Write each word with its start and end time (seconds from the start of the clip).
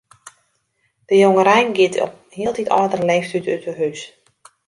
De 1.05 1.17
jongerein 1.23 1.75
giet 1.75 2.01
op 2.05 2.13
hieltyd 2.37 2.73
âldere 2.79 3.03
leeftiid 3.09 3.45
út 3.55 3.63
'e 3.69 3.73
hús. 3.79 3.99